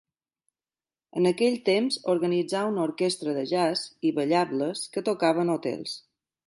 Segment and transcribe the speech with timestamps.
[1.19, 5.99] En aquell temps organitzà una orquestra de Jazz i ballables que tocava en hotels.